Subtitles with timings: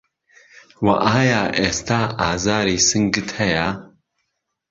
[0.85, 3.67] وه ئایا ئێستا ئازاری سنگت هەیە